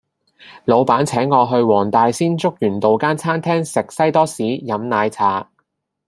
[0.65, 5.47] 老闆請我去黃大仙竹園道間餐廳食西多士飲奶茶